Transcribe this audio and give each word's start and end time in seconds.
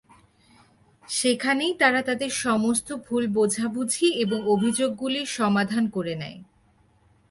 সেখানেই 1.09 1.73
তারা 1.79 2.01
তাদের 2.01 2.31
সমস্ত 2.39 2.87
ভুল 3.05 3.23
বোঝাবুঝি 3.27 4.07
এবং 4.23 4.39
অভিযোগগুলি 4.47 5.21
সমাধান 5.37 5.83
করে 5.89 6.13
নেয়। 6.15 6.39